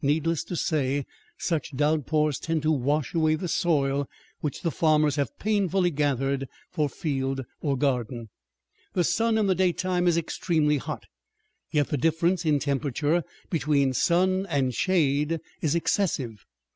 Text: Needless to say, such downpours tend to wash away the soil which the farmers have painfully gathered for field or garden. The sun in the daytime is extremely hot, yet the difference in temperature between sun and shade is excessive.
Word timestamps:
Needless 0.00 0.44
to 0.44 0.54
say, 0.54 1.04
such 1.38 1.74
downpours 1.74 2.38
tend 2.38 2.62
to 2.62 2.70
wash 2.70 3.14
away 3.14 3.34
the 3.34 3.48
soil 3.48 4.08
which 4.38 4.62
the 4.62 4.70
farmers 4.70 5.16
have 5.16 5.36
painfully 5.40 5.90
gathered 5.90 6.46
for 6.70 6.88
field 6.88 7.44
or 7.60 7.76
garden. 7.76 8.28
The 8.92 9.02
sun 9.02 9.36
in 9.38 9.48
the 9.48 9.56
daytime 9.56 10.06
is 10.06 10.16
extremely 10.16 10.76
hot, 10.76 11.06
yet 11.72 11.88
the 11.88 11.96
difference 11.98 12.44
in 12.44 12.60
temperature 12.60 13.24
between 13.50 13.92
sun 13.92 14.46
and 14.46 14.72
shade 14.72 15.40
is 15.62 15.74
excessive. 15.74 16.44